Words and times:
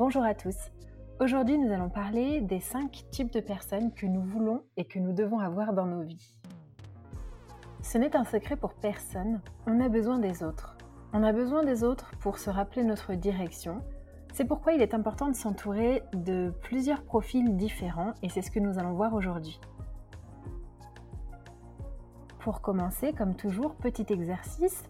Bonjour 0.00 0.24
à 0.24 0.34
tous. 0.34 0.56
Aujourd'hui, 1.20 1.58
nous 1.58 1.70
allons 1.70 1.90
parler 1.90 2.40
des 2.40 2.58
5 2.58 3.04
types 3.10 3.30
de 3.30 3.40
personnes 3.40 3.92
que 3.92 4.06
nous 4.06 4.22
voulons 4.22 4.64
et 4.78 4.86
que 4.86 4.98
nous 4.98 5.12
devons 5.12 5.40
avoir 5.40 5.74
dans 5.74 5.84
nos 5.84 6.00
vies. 6.00 6.38
Ce 7.82 7.98
n'est 7.98 8.16
un 8.16 8.24
secret 8.24 8.56
pour 8.56 8.72
personne, 8.72 9.42
on 9.66 9.78
a 9.78 9.90
besoin 9.90 10.18
des 10.18 10.42
autres. 10.42 10.78
On 11.12 11.22
a 11.22 11.34
besoin 11.34 11.64
des 11.64 11.84
autres 11.84 12.12
pour 12.20 12.38
se 12.38 12.48
rappeler 12.48 12.82
notre 12.82 13.12
direction. 13.12 13.82
C'est 14.32 14.46
pourquoi 14.46 14.72
il 14.72 14.80
est 14.80 14.94
important 14.94 15.28
de 15.28 15.36
s'entourer 15.36 16.02
de 16.14 16.50
plusieurs 16.62 17.02
profils 17.02 17.54
différents 17.58 18.14
et 18.22 18.30
c'est 18.30 18.40
ce 18.40 18.50
que 18.50 18.58
nous 18.58 18.78
allons 18.78 18.94
voir 18.94 19.12
aujourd'hui. 19.12 19.60
Pour 22.38 22.62
commencer, 22.62 23.12
comme 23.12 23.36
toujours, 23.36 23.74
petit 23.74 24.10
exercice, 24.10 24.82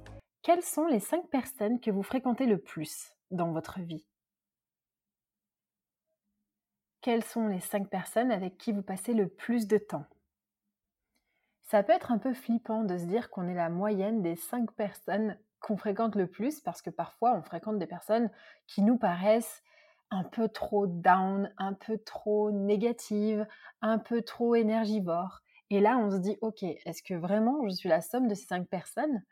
quelles 0.43 0.63
sont 0.63 0.87
les 0.87 1.01
5 1.01 1.27
personnes 1.33 1.81
que 1.81 1.91
vous 1.91 2.05
fréquentez 2.05 2.47
le 2.47 2.59
plus 2.59 3.13
dans 3.33 3.51
votre 3.51 3.81
vie? 3.81 4.07
Quelles 7.01 7.25
sont 7.25 7.49
les 7.49 7.61
5 7.61 7.89
personnes 7.89 8.31
avec 8.31 8.59
qui 8.59 8.73
vous 8.73 8.83
passez 8.83 9.15
le 9.15 9.27
plus 9.27 9.67
de 9.67 9.79
temps? 9.79 10.05
Ça 11.63 11.83
peut 11.83 11.93
être 11.93 12.13
un 12.13 12.19
peu 12.19 12.35
flippant 12.35 12.85
de 12.85 12.99
se 12.99 13.05
dire 13.05 13.31
qu'on 13.31 13.49
est 13.49 13.55
la 13.55 13.71
moyenne 13.71 14.23
des 14.23 14.37
5 14.37 14.71
personnes 14.73 15.39
qu'on 15.61 15.77
fréquente 15.77 16.15
le 16.15 16.27
plus 16.27 16.61
parce 16.61 16.83
que 16.83 16.91
parfois 16.91 17.35
on 17.35 17.43
fréquente 17.43 17.79
des 17.79 17.87
personnes 17.87 18.31
qui 18.67 18.83
nous 18.83 18.99
paraissent 18.99 19.63
un 20.11 20.25
peu 20.25 20.49
trop 20.49 20.87
down, 20.87 21.53
un 21.57 21.73
peu 21.73 21.97
trop 21.97 22.51
négatives, 22.51 23.47
un 23.81 23.99
peu 23.99 24.23
trop 24.23 24.55
énergivores. 24.55 25.41
Et 25.71 25.81
là, 25.81 25.97
on 25.99 26.11
se 26.11 26.17
dit, 26.17 26.37
ok, 26.41 26.65
est-ce 26.65 27.03
que 27.03 27.15
vraiment 27.15 27.63
je 27.65 27.75
suis 27.75 27.89
la 27.89 28.01
somme 28.01 28.27
de 28.27 28.35
ces 28.35 28.47
cinq 28.47 28.69
personnes? 28.69 29.23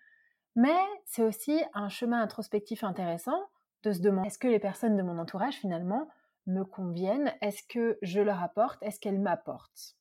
Mais 0.55 0.78
c'est 1.05 1.24
aussi 1.24 1.60
un 1.74 1.88
chemin 1.88 2.22
introspectif 2.22 2.84
intéressant 2.84 3.42
de 3.82 3.92
se 3.92 4.00
demander, 4.00 4.28
est-ce 4.28 4.38
que 4.38 4.48
les 4.48 4.58
personnes 4.58 4.96
de 4.96 5.02
mon 5.02 5.19
entourage, 5.19 5.55
finalement, 5.55 6.08
me 6.48 6.65
conviennent 6.65 7.33
Est-ce 7.41 7.62
que 7.69 7.98
je 8.02 8.20
leur 8.20 8.43
apporte 8.43 8.83
Est-ce 8.83 8.98
qu'elles 8.98 9.20
m'apportent? 9.20 9.97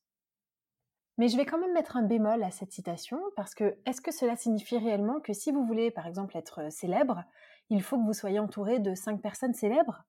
Mais 1.17 1.29
je 1.29 1.37
vais 1.37 1.45
quand 1.45 1.59
même 1.59 1.73
mettre 1.73 1.97
un 1.97 2.03
bémol 2.03 2.43
à 2.43 2.51
cette 2.51 2.71
citation 2.71 3.19
parce 3.35 3.55
que 3.55 3.77
est-ce 3.85 4.01
que 4.01 4.11
cela 4.11 4.35
signifie 4.35 4.77
réellement 4.77 5.19
que 5.19 5.33
si 5.33 5.51
vous 5.51 5.65
voulez 5.65 5.89
par 5.89 6.05
exemple 6.05 6.37
être 6.37 6.71
célèbre, 6.71 7.23
il 7.69 7.81
faut 7.81 7.97
que 7.97 8.05
vous 8.05 8.13
soyez 8.13 8.39
entouré 8.39 8.79
de 8.79 8.93
cinq 8.93 9.21
personnes 9.21 9.53
célèbres? 9.53 10.03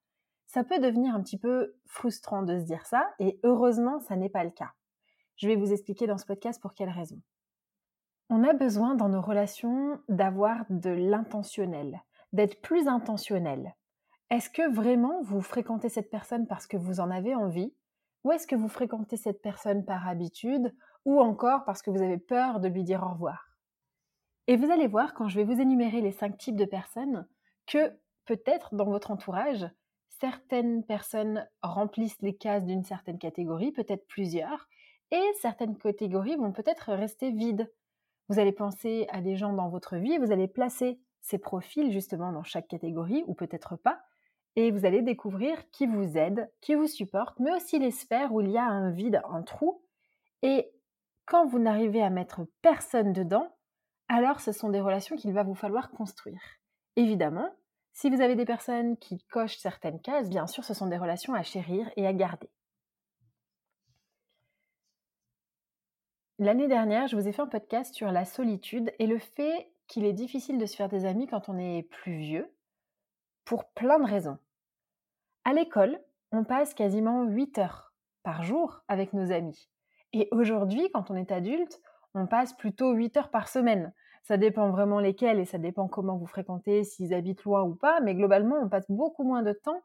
Ça 0.47 0.65
peut 0.65 0.79
devenir 0.79 1.15
un 1.15 1.23
petit 1.23 1.39
peu 1.39 1.75
frustrant 1.87 2.43
de 2.43 2.59
se 2.59 2.65
dire 2.65 2.87
ça 2.87 3.11
et 3.19 3.41
heureusement 3.43 4.01
ça 4.01 4.17
n'est 4.17 4.29
pas 4.29 4.45
le 4.45 4.51
cas. 4.51 4.73
Je 5.37 5.49
vais 5.49 5.57
vous 5.57 5.73
expliquer 5.73 6.07
dans 6.07 6.19
ce 6.19 6.27
podcast 6.27 6.61
pour 6.61 6.75
quelles 6.75 6.91
raisons. 6.91 7.21
On 8.29 8.45
a 8.45 8.53
besoin 8.53 8.95
dans 8.95 9.09
nos 9.09 9.23
relations 9.23 10.01
d'avoir 10.09 10.67
de 10.69 10.91
l'intentionnel, 10.91 12.03
d'être 12.35 12.61
plus 12.61 12.87
intentionnel. 12.87 13.75
Est-ce 14.31 14.51
que 14.51 14.71
vraiment 14.71 15.23
vous 15.23 15.41
fréquentez 15.41 15.89
cette 15.89 16.11
personne 16.11 16.47
parce 16.47 16.67
que 16.67 16.77
vous 16.77 17.01
en 17.01 17.11
avez 17.11 17.35
envie? 17.35 17.73
Ou 18.25 18.33
est-ce 18.33 18.47
que 18.47 18.57
vous 18.57 18.69
fréquentez 18.69 19.17
cette 19.17 19.41
personne 19.41 19.85
par 19.85 20.07
habitude? 20.07 20.75
Ou 21.07 21.21
encore 21.21 21.65
parce 21.65 21.81
que 21.81 21.91
vous 21.91 22.03
avez 22.03 22.19
peur 22.19 22.61
de 22.61 22.69
lui 22.69 22.85
dire 22.85 23.03
au 23.03 23.13
revoir? 23.13 23.49
Et 24.47 24.57
vous 24.57 24.71
allez 24.71 24.87
voir 24.87 25.15
quand 25.15 25.29
je 25.29 25.37
vais 25.37 25.45
vous 25.45 25.61
énumérer 25.61 26.03
les 26.03 26.13
cinq 26.13 26.37
types 26.37 26.57
de 26.57 26.67
personnes 26.67 27.27
que 27.67 27.99
peut-être 28.27 28.75
dans 28.75 28.85
votre 28.85 29.11
entourage, 29.11 29.67
certaines 30.21 30.85
personnes 30.85 31.49
remplissent 31.63 32.21
les 32.21 32.37
cases 32.37 32.65
d'une 32.65 32.85
certaine 32.85 33.19
catégorie, 33.19 33.73
peut-être 33.73 34.07
plusieurs, 34.07 34.69
et 35.11 35.23
certaines 35.41 35.77
catégories 35.79 36.37
vont 36.37 36.53
peut-être 36.53 36.93
rester 36.93 37.31
vides. 37.31 37.73
Vous 38.29 38.39
allez 38.39 38.53
penser 38.53 39.07
à 39.11 39.23
des 39.23 39.37
gens 39.37 39.55
dans 39.55 39.71
votre 39.71 39.97
vie 39.97 40.13
et 40.13 40.19
vous 40.19 40.33
allez 40.33 40.49
placer 40.49 41.01
ces 41.21 41.39
profils 41.39 41.91
justement 41.93 42.33
dans 42.33 42.43
chaque 42.43 42.69
catégorie, 42.69 43.25
ou 43.27 43.35
peut-être 43.35 43.77
pas, 43.77 44.03
et 44.59 44.73
vous 44.73 44.85
allez 44.85 45.03
découvrir 45.03 45.71
qui 45.71 45.87
vous 45.87 46.19
aide, 46.19 46.51
qui 46.61 46.75
vous 46.75 46.89
supporte, 46.89 47.39
mais 47.39 47.53
aussi 47.53 47.79
les 47.79 47.93
sphères 47.93 48.33
où 48.33 48.41
il 48.41 48.51
y 48.51 48.59
a 48.59 48.65
un 48.65 48.91
vide, 48.91 49.23
un 49.31 49.43
trou, 49.43 49.85
et 50.43 50.69
quand 51.27 51.47
vous 51.47 51.61
n'arrivez 51.61 52.03
à 52.03 52.11
mettre 52.11 52.41
personne 52.61 53.13
dedans, 53.13 53.57
alors 54.09 54.41
ce 54.41 54.51
sont 54.51 54.69
des 54.69 54.81
relations 54.81 55.15
qu'il 55.15 55.33
va 55.33 55.45
vous 55.45 55.55
falloir 55.55 55.93
construire. 55.93 56.41
Évidemment, 56.97 57.49
si 57.93 58.11
vous 58.11 58.21
avez 58.21 58.35
des 58.35 58.45
personnes 58.45 58.97
qui 58.97 59.25
cochent 59.31 59.59
certaines 59.59 60.01
cases, 60.01 60.29
bien 60.29 60.49
sûr, 60.49 60.65
ce 60.65 60.75
sont 60.75 60.89
des 60.89 60.99
relations 60.99 61.35
à 61.35 61.45
chérir 61.45 61.89
et 61.95 62.05
à 62.05 62.13
garder. 62.13 62.51
L'année 66.41 66.67
dernière, 66.67 67.07
je 67.07 67.15
vous 67.15 67.29
ai 67.29 67.33
fait 67.33 67.43
un 67.43 67.47
podcast 67.47 67.95
sur 67.95 68.11
la 68.11 68.25
solitude 68.25 68.93
et 68.99 69.07
le 69.07 69.21
fait 69.21 69.71
qu'il 69.87 70.05
est 70.05 70.13
difficile 70.13 70.59
de 70.59 70.67
se 70.67 70.75
faire 70.75 70.89
des 70.89 71.05
amis 71.05 71.29
quand 71.29 71.49
on 71.49 71.59
est 71.59 71.85
plus 71.85 72.19
vieux, 72.19 72.53
pour 73.45 73.65
plein 73.71 74.01
de 74.01 74.05
raisons. 74.05 74.37
À 75.45 75.53
l'école, 75.53 75.99
on 76.33 76.45
passe 76.45 76.75
quasiment 76.75 77.25
8 77.25 77.59
heures 77.59 77.93
par 78.23 78.43
jour 78.43 78.83
avec 78.89 79.13
nos 79.13 79.33
amis. 79.33 79.69
Et 80.13 80.29
aujourd'hui, 80.33 80.91
quand 80.93 81.11
on 81.11 81.17
est 81.17 81.33
adulte, 81.33 81.81
on 82.15 82.27
passe 82.27 82.55
plutôt 82.55 82.93
8 82.93 83.17
heures 83.17 83.31
par 83.31 83.49
semaine. 83.49 83.93
Ça 84.23 84.37
dépend 84.37 84.71
vraiment 84.71 85.01
lesquelles 85.01 85.39
et 85.39 85.45
ça 85.45 85.59
dépend 85.59 85.89
comment 85.89 86.17
vous 86.17 86.27
fréquentez, 86.27 86.85
s'ils 86.85 87.15
habitent 87.15 87.45
loin 87.45 87.63
ou 87.63 87.75
pas, 87.75 88.01
mais 88.01 88.15
globalement, 88.15 88.57
on 88.61 88.69
passe 88.69 88.91
beaucoup 88.91 89.25
moins 89.25 89.43
de 89.43 89.53
temps 89.53 89.83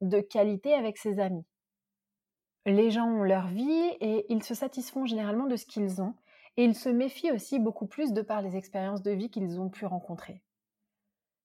de 0.00 0.20
qualité 0.20 0.74
avec 0.74 0.96
ses 0.96 1.18
amis. 1.18 1.44
Les 2.66 2.90
gens 2.90 3.08
ont 3.08 3.24
leur 3.24 3.48
vie 3.48 3.96
et 4.00 4.26
ils 4.28 4.42
se 4.42 4.54
satisfont 4.54 5.06
généralement 5.06 5.46
de 5.46 5.56
ce 5.56 5.66
qu'ils 5.66 6.02
ont 6.02 6.14
et 6.56 6.64
ils 6.64 6.74
se 6.74 6.88
méfient 6.88 7.32
aussi 7.32 7.58
beaucoup 7.58 7.86
plus 7.86 8.12
de 8.12 8.22
par 8.22 8.42
les 8.42 8.56
expériences 8.56 9.02
de 9.02 9.10
vie 9.10 9.30
qu'ils 9.30 9.60
ont 9.60 9.70
pu 9.70 9.86
rencontrer. 9.86 10.42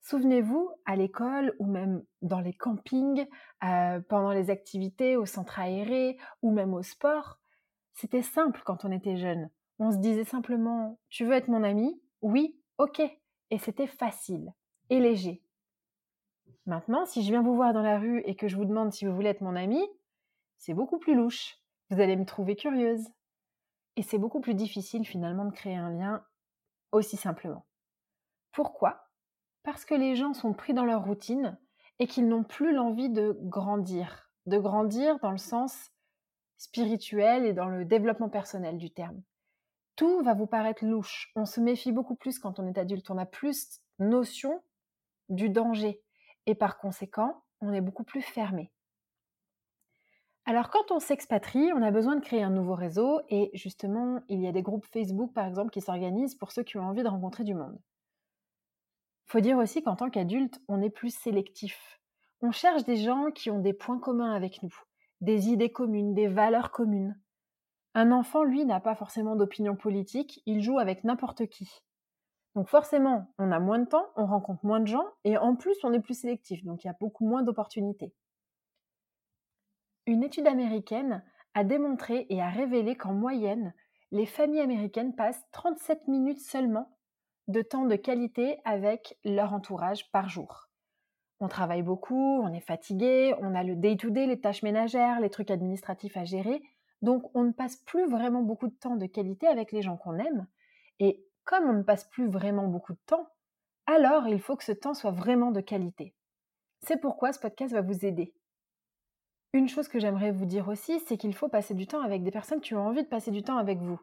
Souvenez-vous, 0.03 0.69
à 0.85 0.97
l'école 0.97 1.55
ou 1.59 1.65
même 1.65 2.03
dans 2.21 2.41
les 2.41 2.53
campings, 2.53 3.25
euh, 3.63 4.01
pendant 4.09 4.33
les 4.33 4.49
activités 4.49 5.15
au 5.15 5.25
centre 5.25 5.59
aéré 5.59 6.17
ou 6.41 6.51
même 6.51 6.73
au 6.73 6.83
sport, 6.83 7.39
c'était 7.93 8.21
simple 8.21 8.61
quand 8.65 8.83
on 8.83 8.91
était 8.91 9.15
jeune. 9.15 9.49
On 9.79 9.91
se 9.91 9.97
disait 9.97 10.25
simplement 10.25 10.99
Tu 11.09 11.25
veux 11.25 11.33
être 11.33 11.47
mon 11.47 11.63
ami? 11.63 12.01
Oui, 12.21 12.59
ok. 12.77 13.01
Et 13.49 13.57
c'était 13.57 13.87
facile 13.87 14.53
et 14.89 14.99
léger. 14.99 15.41
Maintenant, 16.65 17.05
si 17.05 17.23
je 17.23 17.29
viens 17.29 17.41
vous 17.41 17.55
voir 17.55 17.73
dans 17.73 17.81
la 17.81 17.97
rue 17.97 18.21
et 18.25 18.35
que 18.35 18.49
je 18.49 18.57
vous 18.57 18.65
demande 18.65 18.91
si 18.91 19.05
vous 19.05 19.15
voulez 19.15 19.29
être 19.29 19.41
mon 19.41 19.55
ami, 19.55 19.81
c'est 20.57 20.73
beaucoup 20.73 20.99
plus 20.99 21.15
louche. 21.15 21.57
Vous 21.89 22.01
allez 22.01 22.17
me 22.17 22.25
trouver 22.25 22.57
curieuse. 22.57 23.07
Et 23.95 24.01
c'est 24.01 24.17
beaucoup 24.17 24.41
plus 24.41 24.55
difficile 24.55 25.05
finalement 25.05 25.45
de 25.45 25.53
créer 25.53 25.75
un 25.75 25.91
lien 25.91 26.25
aussi 26.91 27.15
simplement. 27.15 27.65
Pourquoi? 28.51 29.02
Parce 29.63 29.85
que 29.85 29.95
les 29.95 30.15
gens 30.15 30.33
sont 30.33 30.53
pris 30.53 30.73
dans 30.73 30.85
leur 30.85 31.05
routine 31.05 31.57
et 31.99 32.07
qu'ils 32.07 32.27
n'ont 32.27 32.43
plus 32.43 32.73
l'envie 32.73 33.09
de 33.09 33.37
grandir. 33.41 34.29
De 34.45 34.57
grandir 34.57 35.19
dans 35.19 35.31
le 35.31 35.37
sens 35.37 35.91
spirituel 36.57 37.45
et 37.45 37.53
dans 37.53 37.67
le 37.67 37.85
développement 37.85 38.29
personnel 38.29 38.77
du 38.77 38.91
terme. 38.91 39.21
Tout 39.95 40.21
va 40.23 40.33
vous 40.33 40.47
paraître 40.47 40.85
louche. 40.85 41.31
On 41.35 41.45
se 41.45 41.59
méfie 41.59 41.91
beaucoup 41.91 42.15
plus 42.15 42.39
quand 42.39 42.59
on 42.59 42.67
est 42.67 42.77
adulte. 42.77 43.09
On 43.09 43.17
a 43.17 43.25
plus 43.25 43.81
notion 43.99 44.61
du 45.29 45.49
danger. 45.49 46.01
Et 46.45 46.55
par 46.55 46.77
conséquent, 46.77 47.43
on 47.61 47.71
est 47.71 47.81
beaucoup 47.81 48.03
plus 48.03 48.21
fermé. 48.21 48.71
Alors 50.45 50.69
quand 50.69 50.91
on 50.91 50.99
s'expatrie, 50.99 51.71
on 51.73 51.81
a 51.81 51.91
besoin 51.91 52.17
de 52.17 52.21
créer 52.21 52.43
un 52.43 52.49
nouveau 52.49 52.75
réseau 52.75 53.21
et 53.29 53.49
justement, 53.53 54.21
il 54.27 54.41
y 54.41 54.47
a 54.47 54.51
des 54.51 54.61
groupes 54.61 54.85
Facebook 54.85 55.31
par 55.31 55.45
exemple 55.45 55.69
qui 55.69 55.79
s'organisent 55.79 56.35
pour 56.35 56.51
ceux 56.51 56.63
qui 56.63 56.77
ont 56.77 56.83
envie 56.83 57.03
de 57.03 57.07
rencontrer 57.07 57.45
du 57.45 57.55
monde. 57.55 57.79
Faut 59.33 59.39
dire 59.39 59.57
aussi 59.57 59.81
qu'en 59.81 59.95
tant 59.95 60.11
qu'adulte, 60.11 60.61
on 60.67 60.79
est 60.83 60.91
plus 60.91 61.09
sélectif. 61.09 61.99
On 62.43 62.51
cherche 62.51 62.83
des 62.83 62.97
gens 62.97 63.31
qui 63.31 63.49
ont 63.49 63.57
des 63.57 63.73
points 63.73 63.97
communs 63.97 64.31
avec 64.31 64.61
nous, 64.61 64.75
des 65.21 65.49
idées 65.49 65.71
communes, 65.71 66.13
des 66.13 66.27
valeurs 66.27 66.69
communes. 66.69 67.19
Un 67.95 68.11
enfant, 68.11 68.43
lui, 68.43 68.63
n'a 68.63 68.79
pas 68.79 68.93
forcément 68.93 69.35
d'opinion 69.35 69.75
politique, 69.75 70.43
il 70.45 70.61
joue 70.61 70.77
avec 70.77 71.03
n'importe 71.03 71.47
qui. 71.47 71.67
Donc 72.53 72.67
forcément, 72.67 73.33
on 73.39 73.51
a 73.51 73.59
moins 73.59 73.79
de 73.79 73.87
temps, 73.87 74.05
on 74.17 74.27
rencontre 74.27 74.63
moins 74.63 74.79
de 74.79 74.85
gens, 74.85 75.07
et 75.23 75.35
en 75.35 75.55
plus, 75.55 75.83
on 75.83 75.93
est 75.93 75.99
plus 75.99 76.19
sélectif, 76.19 76.63
donc 76.63 76.83
il 76.83 76.87
y 76.87 76.91
a 76.91 76.97
beaucoup 76.99 77.25
moins 77.25 77.41
d'opportunités. 77.41 78.13
Une 80.05 80.21
étude 80.21 80.45
américaine 80.45 81.23
a 81.55 81.63
démontré 81.63 82.27
et 82.29 82.39
a 82.39 82.51
révélé 82.51 82.95
qu'en 82.95 83.13
moyenne, 83.13 83.73
les 84.11 84.27
familles 84.27 84.61
américaines 84.61 85.15
passent 85.15 85.43
37 85.53 86.07
minutes 86.07 86.41
seulement 86.41 86.95
de 87.47 87.61
temps 87.61 87.85
de 87.85 87.95
qualité 87.95 88.59
avec 88.65 89.17
leur 89.23 89.53
entourage 89.53 90.11
par 90.11 90.29
jour 90.29 90.69
on 91.43 91.49
travaille 91.49 91.81
beaucoup, 91.81 92.41
on 92.41 92.53
est 92.53 92.61
fatigué, 92.61 93.35
on 93.39 93.53
a 93.53 93.63
le 93.63 93.75
day-to-day, 93.75 94.27
les 94.27 94.39
tâches 94.39 94.63
ménagères, 94.63 95.19
les 95.19 95.29
trucs 95.29 95.51
administratifs 95.51 96.15
à 96.15 96.23
gérer. 96.23 96.61
Donc 97.01 97.29
on 97.35 97.43
ne 97.43 97.51
passe 97.51 97.75
plus 97.75 98.05
vraiment 98.05 98.41
beaucoup 98.41 98.67
de 98.67 98.73
temps 98.73 98.95
de 98.95 99.05
qualité 99.05 99.47
avec 99.47 99.73
les 99.73 99.81
gens 99.81 99.97
qu'on 99.97 100.17
aime. 100.17 100.47
Et 100.99 101.21
comme 101.43 101.65
on 101.65 101.73
ne 101.73 101.83
passe 101.83 102.05
plus 102.05 102.27
vraiment 102.27 102.67
beaucoup 102.67 102.93
de 102.93 103.01
temps, 103.05 103.27
alors 103.87 104.27
il 104.27 104.39
faut 104.39 104.55
que 104.55 104.63
ce 104.63 104.71
temps 104.71 104.93
soit 104.93 105.11
vraiment 105.11 105.51
de 105.51 105.59
qualité. 105.59 106.15
C'est 106.81 107.01
pourquoi 107.01 107.33
ce 107.33 107.39
podcast 107.39 107.73
va 107.73 107.81
vous 107.81 108.05
aider. 108.05 108.33
Une 109.51 109.67
chose 109.67 109.89
que 109.89 109.99
j'aimerais 109.99 110.31
vous 110.31 110.45
dire 110.45 110.69
aussi, 110.69 111.01
c'est 111.01 111.17
qu'il 111.17 111.35
faut 111.35 111.49
passer 111.49 111.73
du 111.73 111.87
temps 111.87 112.01
avec 112.01 112.23
des 112.23 112.31
personnes 112.31 112.61
qui 112.61 112.73
ont 112.73 112.87
envie 112.87 113.03
de 113.03 113.09
passer 113.09 113.31
du 113.31 113.43
temps 113.43 113.57
avec 113.57 113.79
vous. 113.79 113.99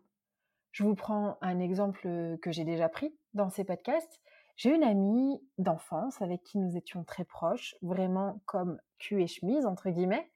Je 0.73 0.85
vous 0.85 0.95
prends 0.95 1.37
un 1.41 1.59
exemple 1.59 2.03
que 2.41 2.53
j'ai 2.53 2.65
déjà 2.65 2.89
pris 2.89 3.15
dans 3.35 3.51
ces 3.51 3.65
podcasts. 3.65 4.21
J'ai 4.57 4.75
une 4.75 4.85
amie 4.85 5.41
d'enfance 5.59 6.21
avec 6.21 6.43
qui 6.43 6.59
nous 6.59 6.77
étions 6.77 7.03
très 7.03 7.25
proches, 7.25 7.75
vraiment 7.83 8.43
comme 8.47 8.79
cul 8.99 9.23
et 9.23 9.27
chemise, 9.27 9.67
entre 9.67 9.91
guillemets. 9.91 10.31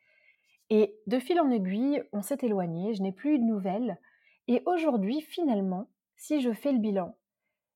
Et 0.70 0.98
de 1.06 1.18
fil 1.18 1.38
en 1.40 1.50
aiguille, 1.50 2.02
on 2.12 2.22
s'est 2.22 2.38
éloigné, 2.42 2.94
je 2.94 3.02
n'ai 3.02 3.12
plus 3.12 3.34
eu 3.34 3.38
de 3.38 3.44
nouvelles. 3.44 3.98
Et 4.48 4.62
aujourd'hui, 4.66 5.20
finalement, 5.20 5.88
si 6.16 6.40
je 6.40 6.52
fais 6.52 6.72
le 6.72 6.78
bilan, 6.78 7.16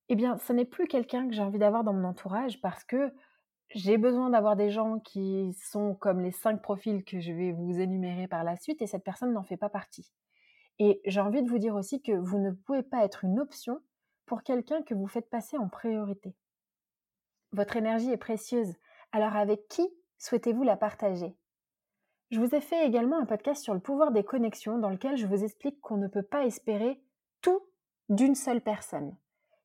eh 0.08 0.16
bien, 0.16 0.38
ce 0.38 0.52
n'est 0.52 0.64
plus 0.64 0.86
quelqu'un 0.86 1.28
que 1.28 1.34
j'ai 1.34 1.42
envie 1.42 1.58
d'avoir 1.58 1.84
dans 1.84 1.92
mon 1.92 2.08
entourage 2.08 2.60
parce 2.60 2.82
que 2.82 3.12
j'ai 3.74 3.98
besoin 3.98 4.30
d'avoir 4.30 4.56
des 4.56 4.70
gens 4.70 4.98
qui 4.98 5.52
sont 5.52 5.94
comme 5.94 6.20
les 6.20 6.30
cinq 6.30 6.62
profils 6.62 7.04
que 7.04 7.20
je 7.20 7.32
vais 7.32 7.52
vous 7.52 7.78
énumérer 7.78 8.26
par 8.26 8.42
la 8.42 8.56
suite 8.56 8.80
et 8.80 8.86
cette 8.86 9.04
personne 9.04 9.32
n'en 9.32 9.42
fait 9.42 9.58
pas 9.58 9.68
partie. 9.68 10.10
Et 10.78 11.00
j'ai 11.04 11.20
envie 11.20 11.42
de 11.42 11.48
vous 11.48 11.58
dire 11.58 11.74
aussi 11.74 12.02
que 12.02 12.12
vous 12.12 12.38
ne 12.38 12.52
pouvez 12.52 12.82
pas 12.82 13.04
être 13.04 13.24
une 13.24 13.40
option 13.40 13.80
pour 14.26 14.42
quelqu'un 14.42 14.82
que 14.82 14.94
vous 14.94 15.08
faites 15.08 15.28
passer 15.28 15.58
en 15.58 15.68
priorité. 15.68 16.36
Votre 17.52 17.76
énergie 17.76 18.10
est 18.10 18.18
précieuse, 18.18 18.76
alors 19.12 19.36
avec 19.36 19.68
qui 19.68 19.88
souhaitez-vous 20.18 20.62
la 20.62 20.76
partager? 20.76 21.36
Je 22.30 22.40
vous 22.40 22.54
ai 22.54 22.60
fait 22.60 22.86
également 22.86 23.18
un 23.18 23.24
podcast 23.24 23.62
sur 23.62 23.72
le 23.72 23.80
pouvoir 23.80 24.12
des 24.12 24.22
connexions 24.22 24.78
dans 24.78 24.90
lequel 24.90 25.16
je 25.16 25.26
vous 25.26 25.44
explique 25.44 25.80
qu'on 25.80 25.96
ne 25.96 26.08
peut 26.08 26.22
pas 26.22 26.44
espérer 26.44 27.02
tout 27.40 27.60
d'une 28.10 28.34
seule 28.34 28.60
personne. 28.60 29.16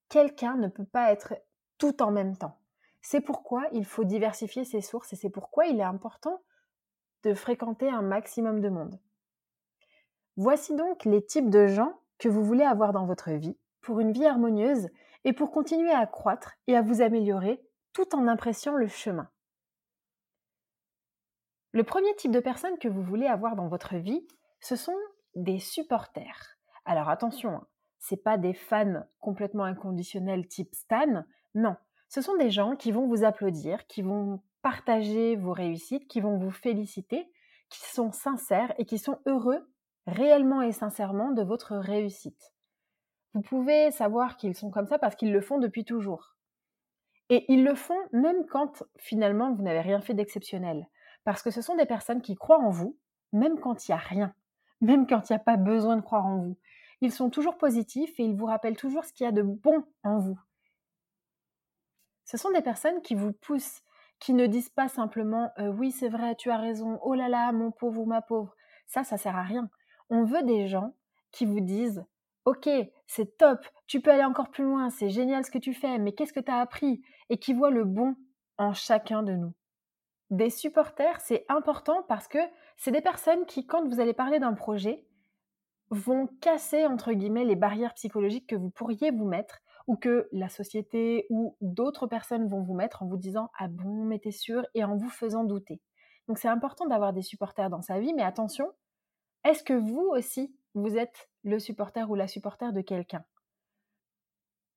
Quelqu'un 0.08 0.56
ne 0.56 0.70
peut 0.70 0.86
pas 0.86 1.12
être 1.12 1.34
tout 1.78 2.02
en 2.02 2.12
même 2.12 2.38
temps. 2.38 2.58
C'est 3.02 3.20
pourquoi 3.20 3.68
il 3.74 3.84
faut 3.84 4.06
diversifier 4.06 4.64
ses 4.64 4.80
sources 4.80 5.12
et 5.12 5.18
c'est 5.18 5.30
pourquoi 5.30 5.66
il 5.66 5.80
est 5.80 5.84
important 5.84 6.42
de 7.24 7.34
fréquenter 7.34 7.90
un 7.90 8.02
maximum 8.02 8.62
de 8.62 8.70
monde. 8.70 8.98
Voici 10.36 10.76
donc 10.76 11.06
les 11.06 11.24
types 11.24 11.50
de 11.50 11.68
gens 11.68 12.00
que 12.18 12.30
vous 12.30 12.44
voulez 12.44 12.64
avoir 12.64 12.92
dans 12.92 13.06
votre 13.06 13.32
vie 13.32 13.58
pour 13.82 14.00
une 14.00 14.12
vie 14.12 14.26
harmonieuse 14.26 14.90
et 15.26 15.34
pour 15.34 15.52
continuer 15.52 15.92
à 15.92 16.08
croître 16.08 16.54
et 16.68 16.76
à 16.76 16.82
vous 16.82 17.02
améliorer 17.02 17.62
tout 17.94 18.16
en 18.16 18.28
appréciant 18.28 18.76
le 18.76 18.88
chemin. 18.88 19.30
Le 21.72 21.84
premier 21.84 22.16
type 22.16 22.32
de 22.32 22.40
personnes 22.40 22.78
que 22.78 22.88
vous 22.88 23.04
voulez 23.04 23.28
avoir 23.28 23.56
dans 23.56 23.68
votre 23.68 23.96
vie, 23.96 24.28
ce 24.60 24.76
sont 24.76 24.98
des 25.36 25.60
supporters. 25.60 26.58
Alors 26.86 27.10
attention, 27.10 27.52
hein, 27.52 27.68
c'est 28.00 28.24
pas 28.24 28.38
des 28.38 28.54
fans 28.54 29.04
complètement 29.20 29.64
inconditionnels 29.64 30.48
type 30.48 30.74
Stan, 30.74 31.24
non, 31.56 31.76
ce 32.10 32.22
sont 32.22 32.36
des 32.38 32.52
gens 32.52 32.76
qui 32.76 32.92
vont 32.92 33.08
vous 33.08 33.24
applaudir, 33.24 33.88
qui 33.88 34.02
vont 34.02 34.42
partager 34.62 35.36
vos 35.36 35.54
réussites, 35.54 36.08
qui 36.08 36.22
vont 36.22 36.38
vous 36.38 36.52
féliciter, 36.52 37.32
qui 37.70 37.80
sont 37.80 38.12
sincères 38.12 38.74
et 38.78 38.86
qui 38.86 38.98
sont 38.98 39.20
heureux 39.26 39.68
réellement 40.08 40.62
et 40.62 40.72
sincèrement 40.72 41.32
de 41.32 41.44
votre 41.44 41.76
réussite. 41.76 42.54
Vous 43.34 43.42
pouvez 43.42 43.92
savoir 43.92 44.38
qu'ils 44.38 44.56
sont 44.56 44.70
comme 44.70 44.88
ça 44.88 45.00
parce 45.00 45.16
qu'ils 45.16 45.32
le 45.32 45.42
font 45.42 45.58
depuis 45.58 45.86
toujours. 45.86 46.36
Et 47.30 47.52
ils 47.52 47.64
le 47.64 47.74
font 47.74 47.98
même 48.12 48.46
quand 48.46 48.84
finalement 48.98 49.54
vous 49.54 49.64
n'avez 49.64 49.82
rien 49.82 50.02
fait 50.02 50.14
d'exceptionnel. 50.14 50.88
Parce 51.24 51.42
que 51.42 51.52
ce 51.52 51.62
sont 51.62 51.76
des 51.76 51.86
personnes 51.86 52.22
qui 52.22 52.36
croient 52.36 52.60
en 52.60 52.70
vous, 52.70 52.98
même 53.32 53.60
quand 53.60 53.88
il 53.88 53.92
n'y 53.92 53.96
a 53.96 53.98
rien, 53.98 54.36
même 54.82 55.08
quand 55.08 55.30
il 55.30 55.34
n'y 55.34 55.38
a 55.38 55.44
pas 55.44 55.58
besoin 55.58 55.96
de 55.96 56.02
croire 56.02 56.26
en 56.26 56.38
vous. 56.38 56.58
Ils 57.02 57.12
sont 57.12 57.30
toujours 57.30 57.58
positifs 57.58 58.20
et 58.20 58.24
ils 58.24 58.36
vous 58.36 58.46
rappellent 58.46 58.78
toujours 58.78 59.06
ce 59.06 59.14
qu'il 59.14 59.26
y 59.26 59.28
a 59.28 59.32
de 59.32 59.42
bon 59.42 59.84
en 60.04 60.20
vous. 60.20 60.40
Ce 62.26 62.38
sont 62.38 62.52
des 62.52 62.62
personnes 62.62 63.02
qui 63.02 63.16
vous 63.16 63.34
poussent, 63.34 63.82
qui 64.20 64.34
ne 64.34 64.48
disent 64.48 64.70
pas 64.70 64.88
simplement 64.88 65.52
euh, 65.60 65.68
oui 65.68 65.92
c'est 65.92 66.08
vrai, 66.08 66.36
tu 66.36 66.50
as 66.50 66.58
raison, 66.58 67.00
oh 67.02 67.14
là 67.14 67.30
là, 67.30 67.52
mon 67.52 67.72
pauvre 67.72 68.02
ou 68.02 68.06
ma 68.06 68.22
pauvre. 68.22 68.56
Ça, 68.86 69.04
ça 69.04 69.18
sert 69.18 69.36
à 69.36 69.44
rien. 69.44 69.70
On 70.10 70.24
veut 70.24 70.44
des 70.44 70.68
gens 70.68 70.96
qui 71.32 71.46
vous 71.46 71.60
disent 71.60 72.06
ok, 72.46 72.70
c'est 73.08 73.38
top, 73.38 73.66
tu 73.88 74.02
peux 74.02 74.12
aller 74.12 74.24
encore 74.24 74.50
plus 74.50 74.64
loin, 74.66 74.90
c'est 74.90 75.10
génial 75.10 75.46
ce 75.46 75.52
que 75.52 75.58
tu 75.58 75.74
fais, 75.74 75.98
mais 75.98 76.14
qu'est-ce 76.14 76.34
que 76.34 76.40
tu 76.40 76.52
as 76.52 76.60
appris? 76.60 77.02
Et 77.30 77.38
qui 77.38 77.54
voient 77.54 77.72
le 77.72 77.86
bon 77.86 78.16
en 78.58 78.74
chacun 78.74 79.24
de 79.24 79.34
nous. 79.34 79.54
Des 80.30 80.50
supporters, 80.50 81.22
c'est 81.22 81.46
important 81.48 82.04
parce 82.08 82.28
que 82.28 82.40
c'est 82.78 82.92
des 82.92 83.02
personnes 83.02 83.46
qui, 83.46 83.66
quand 83.66 83.88
vous 83.88 84.00
allez 84.00 84.14
parler 84.14 84.40
d'un 84.40 84.54
projet, 84.54 85.06
vont 85.90 86.28
casser, 86.42 86.86
entre 86.86 87.14
guillemets, 87.14 87.46
les 87.46 87.56
barrières 87.56 87.94
psychologiques 87.94 88.48
que 88.48 88.56
vous 88.56 88.72
pourriez 88.72 89.12
vous 89.12 89.28
mettre 89.28 89.60
ou 89.88 89.96
que 89.96 90.28
la 90.32 90.50
société 90.50 91.28
ou 91.30 91.58
d'autres 91.62 92.08
personnes 92.08 92.48
vont 92.48 92.62
vous 92.62 92.74
mettre 92.74 93.04
en 93.04 93.08
vous 93.08 93.18
disant 93.18 93.52
ah 93.60 93.68
bon 93.68 94.06
mais 94.06 94.18
t'es 94.18 94.32
sûr? 94.32 94.66
et 94.74 94.84
en 94.84 94.96
vous 94.96 95.10
faisant 95.10 95.44
douter. 95.44 95.82
Donc 96.28 96.38
c'est 96.38 96.48
important 96.48 96.88
d'avoir 96.88 97.14
des 97.14 97.22
supporters 97.22 97.70
dans 97.70 97.82
sa 97.82 98.00
vie, 98.00 98.14
mais 98.14 98.24
attention, 98.24 98.72
est-ce 99.44 99.64
que 99.64 99.74
vous 99.74 100.10
aussi 100.12 100.56
vous 100.74 100.98
êtes 100.98 101.30
le 101.44 101.60
supporter 101.60 102.10
ou 102.10 102.16
la 102.16 102.28
supporter 102.28 102.74
de 102.74 102.82
quelqu'un? 102.82 103.26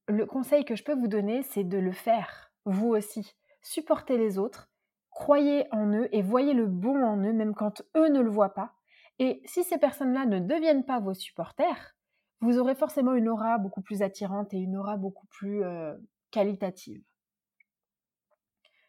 Le 0.08 0.26
conseil 0.26 0.64
que 0.64 0.76
je 0.76 0.84
peux 0.84 0.94
vous 0.94 1.08
donner, 1.08 1.42
c'est 1.42 1.64
de 1.64 1.78
le 1.78 1.92
faire, 1.92 2.52
vous 2.64 2.88
aussi. 2.88 3.34
Supportez 3.62 4.18
les 4.18 4.38
autres, 4.38 4.70
croyez 5.10 5.66
en 5.72 5.92
eux 5.92 6.08
et 6.12 6.22
voyez 6.22 6.54
le 6.54 6.66
bon 6.66 7.02
en 7.02 7.16
eux, 7.18 7.32
même 7.32 7.54
quand 7.54 7.82
eux 7.96 8.08
ne 8.08 8.20
le 8.20 8.30
voient 8.30 8.54
pas. 8.54 8.74
Et 9.18 9.42
si 9.46 9.64
ces 9.64 9.78
personnes-là 9.78 10.26
ne 10.26 10.38
deviennent 10.38 10.84
pas 10.84 11.00
vos 11.00 11.14
supporters, 11.14 11.96
vous 12.40 12.58
aurez 12.58 12.74
forcément 12.74 13.14
une 13.14 13.28
aura 13.28 13.58
beaucoup 13.58 13.80
plus 13.80 14.02
attirante 14.02 14.52
et 14.52 14.58
une 14.58 14.76
aura 14.76 14.96
beaucoup 14.96 15.26
plus 15.26 15.64
euh, 15.64 15.96
qualitative. 16.30 17.02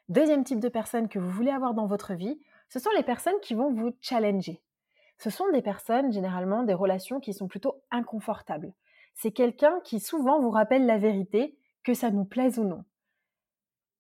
Deuxième 0.09 0.43
type 0.43 0.59
de 0.59 0.69
personnes 0.69 1.09
que 1.09 1.19
vous 1.19 1.29
voulez 1.29 1.51
avoir 1.51 1.73
dans 1.73 1.87
votre 1.87 2.13
vie, 2.13 2.39
ce 2.69 2.79
sont 2.79 2.91
les 2.95 3.03
personnes 3.03 3.39
qui 3.41 3.53
vont 3.53 3.73
vous 3.73 3.91
challenger. 4.01 4.61
Ce 5.17 5.29
sont 5.29 5.49
des 5.51 5.61
personnes, 5.61 6.11
généralement, 6.11 6.63
des 6.63 6.73
relations 6.73 7.19
qui 7.19 7.33
sont 7.33 7.47
plutôt 7.47 7.81
inconfortables. 7.91 8.73
C'est 9.15 9.31
quelqu'un 9.31 9.79
qui 9.83 9.99
souvent 9.99 10.39
vous 10.39 10.51
rappelle 10.51 10.85
la 10.85 10.97
vérité, 10.97 11.57
que 11.83 11.93
ça 11.93 12.11
nous 12.11 12.25
plaise 12.25 12.59
ou 12.59 12.63
non. 12.63 12.83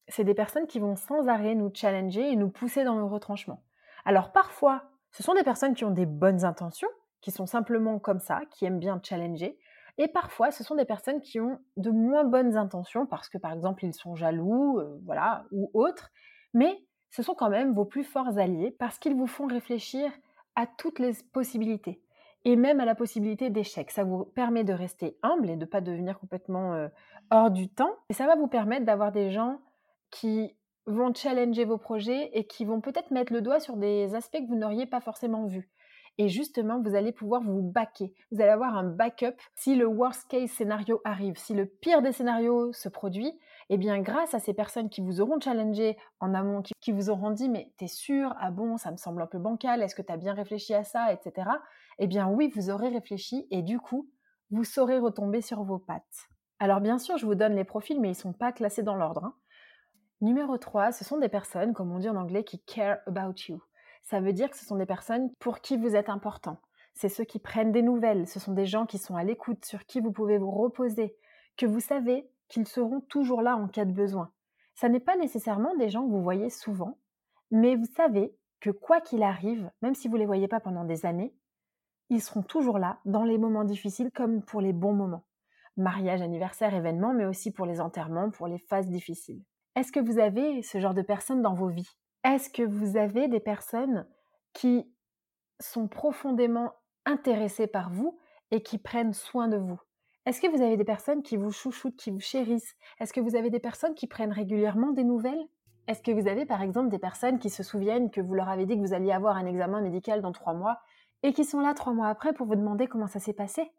C'est 0.07 0.23
des 0.23 0.35
personnes 0.35 0.67
qui 0.67 0.79
vont 0.79 0.95
sans 0.95 1.27
arrêt 1.27 1.55
nous 1.55 1.71
challenger 1.73 2.31
et 2.31 2.35
nous 2.35 2.49
pousser 2.49 2.83
dans 2.83 2.95
nos 2.95 3.09
retranchements. 3.09 3.63
Alors 4.05 4.31
parfois, 4.31 4.83
ce 5.11 5.23
sont 5.23 5.33
des 5.33 5.43
personnes 5.43 5.73
qui 5.73 5.85
ont 5.85 5.91
des 5.91 6.05
bonnes 6.05 6.45
intentions, 6.45 6.89
qui 7.21 7.31
sont 7.31 7.45
simplement 7.45 7.97
comme 7.97 8.19
ça, 8.19 8.41
qui 8.51 8.65
aiment 8.65 8.79
bien 8.79 8.99
challenger. 9.03 9.57
Et 9.97 10.07
parfois, 10.07 10.51
ce 10.51 10.63
sont 10.63 10.75
des 10.75 10.85
personnes 10.85 11.21
qui 11.21 11.39
ont 11.39 11.59
de 11.77 11.89
moins 11.89 12.23
bonnes 12.23 12.55
intentions 12.55 13.07
parce 13.07 13.27
que, 13.29 13.39
par 13.39 13.51
exemple, 13.51 13.83
ils 13.83 13.93
sont 13.93 14.15
jaloux, 14.15 14.79
euh, 14.79 14.99
voilà, 15.03 15.45
ou 15.51 15.71
autres. 15.73 16.11
Mais 16.53 16.85
ce 17.09 17.23
sont 17.23 17.33
quand 17.33 17.49
même 17.49 17.73
vos 17.73 17.85
plus 17.85 18.03
forts 18.03 18.37
alliés 18.37 18.75
parce 18.77 18.99
qu'ils 18.99 19.15
vous 19.15 19.27
font 19.27 19.47
réfléchir 19.47 20.11
à 20.57 20.65
toutes 20.65 20.99
les 20.99 21.13
possibilités 21.31 22.01
et 22.43 22.55
même 22.55 22.79
à 22.79 22.85
la 22.85 22.95
possibilité 22.95 23.49
d'échec. 23.49 23.91
Ça 23.91 24.03
vous 24.03 24.25
permet 24.25 24.63
de 24.63 24.73
rester 24.73 25.17
humble 25.21 25.49
et 25.49 25.55
de 25.55 25.61
ne 25.61 25.65
pas 25.65 25.81
devenir 25.81 26.19
complètement 26.19 26.73
euh, 26.73 26.87
hors 27.29 27.51
du 27.51 27.69
temps. 27.69 27.95
Et 28.09 28.13
ça 28.13 28.25
va 28.25 28.35
vous 28.35 28.47
permettre 28.47 28.85
d'avoir 28.85 29.11
des 29.11 29.31
gens 29.31 29.59
qui 30.11 30.55
vont 30.87 31.13
challenger 31.13 31.65
vos 31.65 31.77
projets 31.77 32.31
et 32.33 32.47
qui 32.47 32.65
vont 32.65 32.81
peut-être 32.81 33.11
mettre 33.11 33.33
le 33.33 33.41
doigt 33.41 33.59
sur 33.59 33.77
des 33.77 34.15
aspects 34.15 34.37
que 34.39 34.47
vous 34.47 34.55
n'auriez 34.55 34.85
pas 34.85 35.01
forcément 35.01 35.45
vus. 35.45 35.69
Et 36.17 36.29
justement, 36.29 36.81
vous 36.81 36.95
allez 36.95 37.11
pouvoir 37.11 37.43
vous 37.43 37.61
backer. 37.61 38.13
Vous 38.31 38.41
allez 38.41 38.49
avoir 38.49 38.75
un 38.75 38.85
backup 38.85 39.35
si 39.55 39.75
le 39.75 39.85
worst 39.85 40.27
case 40.27 40.49
scénario 40.49 41.01
arrive, 41.03 41.37
si 41.37 41.53
le 41.53 41.67
pire 41.67 42.01
des 42.01 42.11
scénarios 42.11 42.73
se 42.73 42.89
produit. 42.89 43.37
Eh 43.69 43.77
bien, 43.77 43.99
grâce 43.99 44.33
à 44.33 44.39
ces 44.39 44.53
personnes 44.53 44.89
qui 44.89 45.01
vous 45.01 45.19
auront 45.19 45.39
challengé 45.39 45.97
en 46.19 46.33
amont, 46.33 46.61
qui, 46.61 46.91
vous 46.91 47.09
auront 47.09 47.31
dit 47.31 47.49
mais 47.49 47.73
t'es 47.77 47.87
sûr? 47.87 48.33
Ah 48.39 48.51
bon, 48.51 48.77
ça 48.77 48.91
me 48.91 48.97
semble 48.97 49.21
un 49.21 49.27
peu 49.27 49.39
bancal. 49.39 49.81
Est-ce 49.83 49.95
que 49.95 50.01
tu 50.01 50.11
as 50.11 50.17
bien 50.17 50.33
réfléchi 50.33 50.73
à 50.73 50.83
ça, 50.83 51.11
etc. 51.11 51.49
Eh 51.99 52.07
bien, 52.07 52.27
oui, 52.29 52.51
vous 52.55 52.69
aurez 52.69 52.89
réfléchi 52.89 53.45
et 53.51 53.61
du 53.61 53.79
coup, 53.79 54.09
vous 54.51 54.63
saurez 54.63 54.97
retomber 54.99 55.41
sur 55.41 55.63
vos 55.63 55.79
pattes. 55.79 56.29
Alors 56.59 56.79
bien 56.79 56.97
sûr, 56.97 57.17
je 57.17 57.25
vous 57.25 57.35
donne 57.35 57.55
les 57.55 57.65
profils, 57.65 57.99
mais 57.99 58.07
ils 58.07 58.11
ne 58.11 58.15
sont 58.15 58.33
pas 58.33 58.51
classés 58.51 58.83
dans 58.83 58.95
l'ordre. 58.95 59.25
Hein. 59.25 59.35
Numéro 60.21 60.57
3, 60.57 60.91
ce 60.91 61.03
sont 61.03 61.17
des 61.17 61.29
personnes, 61.29 61.73
comme 61.73 61.91
on 61.91 61.99
dit 61.99 62.09
en 62.09 62.15
anglais, 62.15 62.43
qui 62.43 62.59
care 62.63 62.97
about 63.05 63.35
you 63.49 63.61
ça 64.07 64.21
veut 64.21 64.33
dire 64.33 64.49
que 64.49 64.57
ce 64.57 64.65
sont 64.65 64.77
des 64.77 64.85
personnes 64.85 65.33
pour 65.39 65.59
qui 65.59 65.75
vous 65.75 65.95
êtes 65.95 66.09
important. 66.09 66.57
C'est 66.93 67.09
ceux 67.09 67.25
qui 67.25 67.39
prennent 67.39 67.73
des 67.73 67.81
nouvelles, 67.81 68.25
ce 68.25 68.39
sont 68.39 68.53
des 68.53 68.65
gens 68.65 68.85
qui 68.85 68.97
sont 68.97 69.17
à 69.17 69.23
l'écoute, 69.23 69.65
sur 69.65 69.85
qui 69.85 69.99
vous 69.99 70.13
pouvez 70.13 70.37
vous 70.37 70.49
reposer, 70.49 71.17
que 71.57 71.65
vous 71.65 71.81
savez 71.81 72.29
qu'ils 72.47 72.67
seront 72.67 73.01
toujours 73.01 73.41
là 73.41 73.55
en 73.55 73.67
cas 73.67 73.85
de 73.85 73.91
besoin. 73.91 74.31
Ça 74.75 74.89
n'est 74.89 74.99
pas 74.99 75.17
nécessairement 75.17 75.75
des 75.75 75.89
gens 75.89 76.05
que 76.05 76.11
vous 76.11 76.21
voyez 76.21 76.49
souvent, 76.49 76.97
mais 77.51 77.75
vous 77.75 77.85
savez 77.95 78.35
que 78.59 78.69
quoi 78.69 79.01
qu'il 79.01 79.23
arrive, 79.23 79.71
même 79.81 79.95
si 79.95 80.07
vous 80.07 80.15
ne 80.15 80.19
les 80.19 80.25
voyez 80.25 80.47
pas 80.47 80.59
pendant 80.59 80.83
des 80.83 81.05
années, 81.05 81.33
ils 82.09 82.21
seront 82.21 82.43
toujours 82.43 82.79
là 82.79 82.99
dans 83.05 83.23
les 83.23 83.37
moments 83.37 83.65
difficiles 83.65 84.11
comme 84.11 84.41
pour 84.41 84.61
les 84.61 84.73
bons 84.73 84.93
moments. 84.93 85.25
Mariage, 85.75 86.21
anniversaire, 86.21 86.73
événement, 86.73 87.13
mais 87.13 87.25
aussi 87.25 87.51
pour 87.51 87.65
les 87.65 87.81
enterrements, 87.81 88.31
pour 88.31 88.47
les 88.47 88.57
phases 88.57 88.87
difficiles. 88.87 89.43
Est-ce 89.75 89.91
que 89.91 89.99
vous 89.99 90.17
avez 90.17 90.63
ce 90.63 90.79
genre 90.79 90.95
de 90.95 91.03
personnes 91.03 91.41
dans 91.41 91.53
vos 91.53 91.67
vies? 91.67 91.97
Est-ce 92.23 92.49
que 92.49 92.63
vous 92.63 92.97
avez 92.97 93.27
des 93.27 93.39
personnes 93.39 94.07
qui 94.53 94.91
sont 95.59 95.87
profondément 95.87 96.73
intéressées 97.05 97.67
par 97.67 97.91
vous 97.91 98.17
et 98.51 98.63
qui 98.63 98.79
prennent 98.79 99.13
soin 99.13 99.47
de 99.47 99.57
vous? 99.57 99.79
Est-ce 100.27 100.41
que 100.41 100.47
vous 100.47 100.61
avez 100.61 100.75
des 100.75 100.83
personnes 100.83 101.23
qui 101.23 101.37
vous 101.37 101.51
chouchoutent, 101.51 101.95
qui 101.95 102.11
vous 102.11 102.19
chérissent? 102.19 102.75
Est-ce 102.99 103.13
que 103.13 103.21
vous 103.21 103.37
avez 103.37 103.49
des 103.49 103.61
personnes 103.61 103.95
qui 103.95 104.07
prennent 104.07 104.33
régulièrement 104.33 104.91
des 104.91 105.05
nouvelles? 105.05 105.47
Est-ce 105.87 106.01
que 106.01 106.11
vous 106.11 106.27
avez 106.27 106.45
par 106.45 106.61
exemple 106.61 106.89
des 106.89 106.99
personnes 106.99 107.39
qui 107.39 107.49
se 107.49 107.63
souviennent 107.63 108.11
que 108.11 108.19
vous 108.19 108.33
leur 108.33 108.49
avez 108.49 108.65
dit 108.65 108.75
que 108.75 108.81
vous 108.81 108.93
alliez 108.93 109.13
avoir 109.13 109.37
un 109.37 109.45
examen 109.45 109.79
médical 109.79 110.21
dans 110.21 110.33
trois 110.33 110.53
mois 110.53 110.81
et 111.23 111.31
qui 111.31 111.45
sont 111.45 111.61
là 111.61 111.73
trois 111.73 111.93
mois 111.93 112.09
après 112.09 112.33
pour 112.33 112.45
vous 112.45 112.57
demander 112.57 112.87
comment 112.87 113.07
ça 113.07 113.21
s'est 113.21 113.31
passé? 113.31 113.71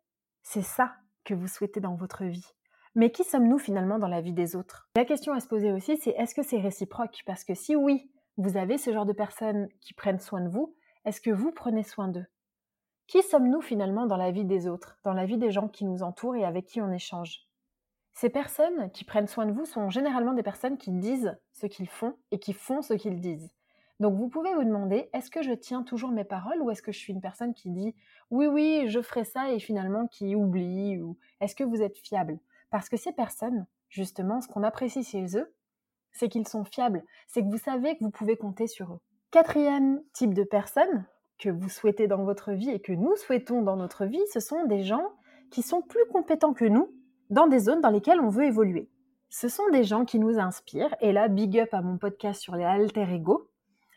C'est 0.43 0.62
ça 0.62 0.95
que 1.23 1.35
vous 1.35 1.49
souhaitez 1.49 1.81
dans 1.81 1.97
votre 1.97 2.25
vie. 2.25 2.47
Mais 2.95 3.11
qui 3.11 3.25
sommes-nous 3.25 3.59
finalement 3.59 3.99
dans 3.99 4.09
la 4.09 4.23
vie 4.23 4.33
des 4.33 4.57
autres? 4.57 4.88
La 4.97 5.05
question 5.05 5.35
à 5.35 5.40
se 5.40 5.49
poser 5.49 5.71
aussi, 5.71 5.99
c'est 5.99 6.14
est-ce 6.17 6.35
que 6.35 6.43
c'est 6.43 6.61
réciproque? 6.61 7.25
Parce 7.26 7.45
que 7.45 7.52
si 7.52 7.76
oui, 7.76 8.11
vous 8.38 8.57
avez 8.57 8.78
ce 8.78 8.90
genre 8.90 9.05
de 9.05 9.12
personnes 9.12 9.69
qui 9.83 9.93
prennent 9.93 10.19
soin 10.19 10.40
de 10.40 10.49
vous, 10.49 10.75
est-ce 11.05 11.21
que 11.21 11.31
vous 11.31 11.52
prenez 11.52 11.83
soin 11.83 12.09
d'eux? 12.09 12.25
Qui 13.09 13.23
sommes-nous 13.23 13.62
finalement 13.62 14.05
dans 14.05 14.19
la 14.19 14.31
vie 14.31 14.45
des 14.45 14.69
autres, 14.69 14.99
dans 15.03 15.15
la 15.15 15.25
vie 15.25 15.38
des 15.38 15.50
gens 15.50 15.67
qui 15.67 15.87
nous 15.87 16.03
entourent 16.03 16.37
et 16.37 16.45
avec 16.45 16.67
qui 16.67 16.83
on 16.83 16.93
échange? 16.93 17.49
Ces 18.12 18.29
personnes 18.29 18.91
qui 18.91 19.05
prennent 19.05 19.27
soin 19.27 19.47
de 19.47 19.53
vous 19.53 19.65
sont 19.65 19.88
généralement 19.88 20.35
des 20.35 20.43
personnes 20.43 20.77
qui 20.77 20.91
disent 20.91 21.35
ce 21.55 21.65
qu'ils 21.65 21.88
font 21.88 22.17
et 22.33 22.38
qui 22.38 22.53
font 22.53 22.83
ce 22.83 22.93
qu'ils 22.93 23.19
disent. 23.19 23.50
Donc 23.99 24.15
vous 24.15 24.29
pouvez 24.29 24.55
vous 24.55 24.65
demander, 24.65 25.09
est-ce 25.15 25.31
que 25.31 25.41
je 25.41 25.55
tiens 25.55 25.85
toujours 25.85 26.11
mes 26.11 26.25
paroles 26.25 26.61
ou 26.61 26.71
est-ce 26.71 26.83
que 26.83 26.93
je 26.93 26.99
suis 26.99 27.15
une 27.15 27.23
personne 27.23 27.55
qui 27.55 27.71
dit 27.71 27.95
oui, 28.31 28.47
oui, 28.47 28.85
je 28.88 29.00
ferai 29.00 29.25
ça 29.25 29.53
et 29.53 29.59
finalement 29.59 30.07
qui 30.07 30.35
oublie 30.35 31.00
ou 31.00 31.17
est-ce 31.41 31.57
que 31.57 31.65
vous 31.65 31.81
êtes 31.81 31.97
fiable? 31.97 32.38
Parce 32.69 32.91
que 32.91 32.99
ces 32.99 33.12
personnes, 33.12 33.67
justement, 33.88 34.43
ce 34.43 34.49
qu'on 34.49 34.65
apprécie 34.65 35.03
chez 35.03 35.25
eux, 35.38 35.50
c'est 36.12 36.29
qu'ils 36.29 36.47
sont 36.47 36.65
fiables, 36.65 37.03
c'est 37.27 37.41
que 37.43 37.49
vous 37.49 37.57
savez 37.57 37.97
que 37.97 38.05
vous 38.05 38.11
pouvez 38.11 38.37
compter 38.37 38.67
sur 38.67 38.93
eux. 38.93 39.00
Quatrième 39.31 40.03
type 40.12 40.35
de 40.35 40.45
personnes 40.45 41.07
que 41.38 41.49
vous 41.49 41.68
souhaitez 41.68 42.09
dans 42.09 42.25
votre 42.25 42.52
vie 42.52 42.71
et 42.71 42.80
que 42.80 42.92
nous 42.92 43.16
souhaitons 43.16 43.62
dans 43.62 43.76
notre 43.76 44.04
vie, 44.04 44.23
ce 44.33 44.40
sont 44.40 44.64
des 44.66 44.83
gens 44.83 45.12
qui 45.50 45.62
sont 45.62 45.83
plus 45.83 46.04
compétents 46.12 46.52
que 46.52 46.64
nous 46.64 46.92
dans 47.30 47.47
des 47.47 47.59
zones 47.59 47.80
dans 47.80 47.90
lesquelles 47.90 48.21
on 48.21 48.28
veut 48.28 48.45
évoluer. 48.45 48.90
Ce 49.30 49.49
sont 49.49 49.68
des 49.71 49.85
gens 49.85 50.04
qui 50.04 50.18
nous 50.18 50.38
inspirent, 50.38 50.95
et 51.00 51.12
là, 51.12 51.28
big 51.28 51.59
up 51.59 51.73
à 51.73 51.83
mon 51.83 51.99
podcast 51.99 52.40
sur 52.40 52.57
les 52.57 52.64
alter 52.64 53.07
ego, 53.12 53.50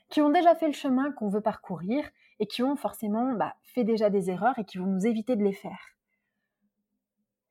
qui 0.10 0.22
ont 0.22 0.30
déjà 0.30 0.56
fait 0.56 0.68
le 0.68 0.74
chemin 0.74 1.12
qu'on 1.12 1.30
veut 1.30 1.42
parcourir 1.42 2.04
et 2.40 2.48
qui 2.48 2.64
ont 2.64 2.76
forcément 2.76 3.34
bah, 3.34 3.56
fait 3.64 3.86
déjà 3.86 4.10
des 4.10 4.30
erreurs 4.30 4.60
et 4.60 4.66
qui 4.66 4.78
vont 4.78 4.88
nous 4.88 5.08
éviter 5.08 5.36
de 5.36 5.44
les 5.44 5.54
faire. 5.54 5.80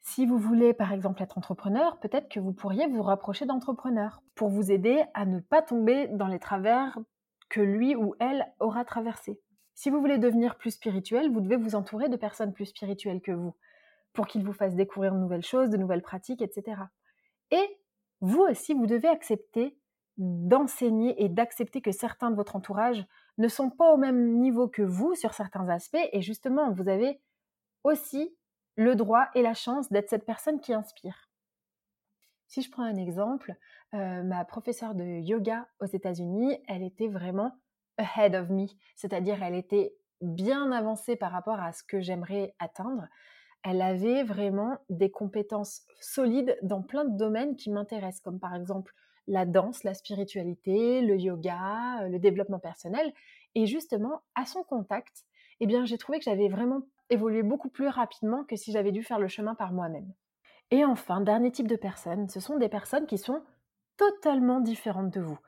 Si 0.02 0.26
vous 0.26 0.38
voulez 0.38 0.74
par 0.74 0.92
exemple 0.92 1.22
être 1.22 1.38
entrepreneur, 1.38 1.98
peut-être 2.00 2.28
que 2.28 2.40
vous 2.40 2.52
pourriez 2.52 2.86
vous 2.86 3.02
rapprocher 3.02 3.46
d'entrepreneurs 3.46 4.22
pour 4.34 4.48
vous 4.48 4.70
aider 4.70 5.02
à 5.14 5.24
ne 5.24 5.40
pas 5.40 5.62
tomber 5.62 6.08
dans 6.08 6.26
les 6.26 6.38
travers 6.38 6.98
que 7.48 7.60
lui 7.60 7.94
ou 7.96 8.14
elle 8.18 8.46
aura 8.58 8.84
traversés. 8.84 9.40
Si 9.74 9.90
vous 9.90 10.00
voulez 10.00 10.18
devenir 10.18 10.56
plus 10.56 10.72
spirituel, 10.72 11.30
vous 11.30 11.40
devez 11.40 11.56
vous 11.56 11.74
entourer 11.74 12.08
de 12.08 12.16
personnes 12.16 12.52
plus 12.52 12.66
spirituelles 12.66 13.20
que 13.20 13.32
vous 13.32 13.54
pour 14.12 14.26
qu'ils 14.26 14.44
vous 14.44 14.52
fassent 14.52 14.74
découvrir 14.74 15.14
de 15.14 15.18
nouvelles 15.18 15.44
choses, 15.44 15.70
de 15.70 15.76
nouvelles 15.76 16.02
pratiques, 16.02 16.42
etc. 16.42 16.82
Et 17.50 17.78
vous 18.20 18.40
aussi, 18.40 18.74
vous 18.74 18.86
devez 18.86 19.08
accepter 19.08 19.78
d'enseigner 20.18 21.22
et 21.22 21.28
d'accepter 21.28 21.80
que 21.80 21.92
certains 21.92 22.30
de 22.30 22.36
votre 22.36 22.56
entourage 22.56 23.06
ne 23.38 23.48
sont 23.48 23.70
pas 23.70 23.92
au 23.92 23.96
même 23.96 24.38
niveau 24.38 24.68
que 24.68 24.82
vous 24.82 25.14
sur 25.14 25.32
certains 25.32 25.68
aspects 25.68 25.96
et 26.12 26.20
justement 26.20 26.70
vous 26.72 26.88
avez 26.88 27.20
aussi 27.84 28.36
le 28.76 28.94
droit 28.94 29.28
et 29.34 29.42
la 29.42 29.54
chance 29.54 29.90
d'être 29.90 30.10
cette 30.10 30.26
personne 30.26 30.60
qui 30.60 30.74
inspire. 30.74 31.30
Si 32.48 32.62
je 32.62 32.70
prends 32.70 32.82
un 32.82 32.96
exemple, 32.96 33.54
euh, 33.94 34.22
ma 34.22 34.44
professeure 34.44 34.94
de 34.94 35.04
yoga 35.04 35.68
aux 35.80 35.86
États-Unis, 35.86 36.58
elle 36.68 36.82
était 36.82 37.08
vraiment 37.08 37.52
ahead 38.00 38.34
of 38.34 38.48
me, 38.50 38.66
c'est-à-dire 38.96 39.42
elle 39.42 39.54
était 39.54 39.94
bien 40.20 40.72
avancée 40.72 41.16
par 41.16 41.32
rapport 41.32 41.60
à 41.60 41.72
ce 41.72 41.82
que 41.82 42.00
j'aimerais 42.00 42.54
atteindre. 42.58 43.06
Elle 43.62 43.82
avait 43.82 44.22
vraiment 44.22 44.78
des 44.88 45.10
compétences 45.10 45.82
solides 46.00 46.58
dans 46.62 46.82
plein 46.82 47.04
de 47.04 47.16
domaines 47.16 47.56
qui 47.56 47.70
m'intéressent, 47.70 48.22
comme 48.22 48.40
par 48.40 48.54
exemple 48.54 48.94
la 49.26 49.44
danse, 49.44 49.84
la 49.84 49.94
spiritualité, 49.94 51.02
le 51.02 51.16
yoga, 51.16 52.02
euh, 52.02 52.08
le 52.08 52.18
développement 52.18 52.58
personnel. 52.58 53.12
Et 53.54 53.66
justement, 53.66 54.22
à 54.34 54.46
son 54.46 54.62
contact, 54.62 55.24
eh 55.60 55.66
bien, 55.66 55.84
j'ai 55.84 55.98
trouvé 55.98 56.18
que 56.18 56.24
j'avais 56.24 56.48
vraiment 56.48 56.82
évolué 57.10 57.42
beaucoup 57.42 57.68
plus 57.68 57.88
rapidement 57.88 58.44
que 58.44 58.56
si 58.56 58.72
j'avais 58.72 58.92
dû 58.92 59.02
faire 59.02 59.18
le 59.18 59.28
chemin 59.28 59.54
par 59.54 59.72
moi-même. 59.72 60.10
Et 60.70 60.84
enfin, 60.84 61.20
dernier 61.20 61.50
type 61.50 61.68
de 61.68 61.76
personnes, 61.76 62.28
ce 62.28 62.40
sont 62.40 62.56
des 62.56 62.68
personnes 62.68 63.06
qui 63.06 63.18
sont 63.18 63.42
totalement 63.96 64.60
différentes 64.60 65.12
de 65.12 65.20
vous, 65.20 65.38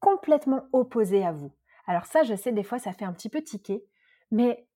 complètement 0.00 0.64
opposées 0.72 1.24
à 1.24 1.32
vous. 1.32 1.52
Alors 1.86 2.06
ça, 2.06 2.22
je 2.22 2.34
sais, 2.34 2.52
des 2.52 2.62
fois, 2.62 2.78
ça 2.78 2.92
fait 2.92 3.04
un 3.04 3.12
petit 3.12 3.28
peu 3.28 3.42
tiquer, 3.42 3.84
mais 4.30 4.66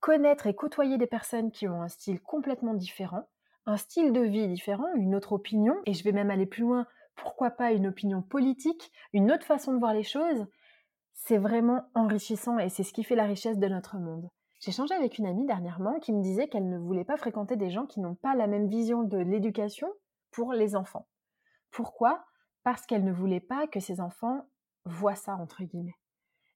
connaître 0.00 0.46
et 0.46 0.54
côtoyer 0.54 0.98
des 0.98 1.06
personnes 1.06 1.50
qui 1.50 1.68
ont 1.68 1.82
un 1.82 1.88
style 1.88 2.20
complètement 2.20 2.74
différent, 2.74 3.28
un 3.66 3.76
style 3.76 4.12
de 4.12 4.20
vie 4.20 4.48
différent, 4.48 4.86
une 4.96 5.14
autre 5.14 5.32
opinion, 5.32 5.76
et 5.86 5.94
je 5.94 6.04
vais 6.04 6.12
même 6.12 6.30
aller 6.30 6.46
plus 6.46 6.62
loin, 6.62 6.86
pourquoi 7.14 7.50
pas 7.50 7.72
une 7.72 7.86
opinion 7.86 8.22
politique, 8.22 8.90
une 9.12 9.30
autre 9.30 9.46
façon 9.46 9.72
de 9.72 9.78
voir 9.78 9.94
les 9.94 10.02
choses, 10.02 10.46
c'est 11.14 11.38
vraiment 11.38 11.82
enrichissant 11.94 12.58
et 12.58 12.68
c'est 12.68 12.82
ce 12.82 12.92
qui 12.92 13.04
fait 13.04 13.14
la 13.14 13.26
richesse 13.26 13.58
de 13.58 13.68
notre 13.68 13.96
monde. 13.96 14.28
J'ai 14.60 14.72
changé 14.72 14.94
avec 14.94 15.18
une 15.18 15.26
amie 15.26 15.46
dernièrement 15.46 15.98
qui 15.98 16.12
me 16.12 16.22
disait 16.22 16.48
qu'elle 16.48 16.68
ne 16.68 16.78
voulait 16.78 17.04
pas 17.04 17.16
fréquenter 17.16 17.56
des 17.56 17.70
gens 17.70 17.86
qui 17.86 18.00
n'ont 18.00 18.14
pas 18.14 18.34
la 18.34 18.46
même 18.46 18.68
vision 18.68 19.02
de 19.02 19.18
l'éducation 19.18 19.88
pour 20.30 20.52
les 20.52 20.76
enfants. 20.76 21.08
Pourquoi? 21.70 22.24
Parce 22.64 22.86
qu'elle 22.86 23.04
ne 23.04 23.12
voulait 23.12 23.40
pas 23.40 23.66
que 23.66 23.80
ses 23.80 24.00
enfants 24.00 24.48
voient 24.84 25.16
ça, 25.16 25.34
entre 25.34 25.64
guillemets. 25.64 25.96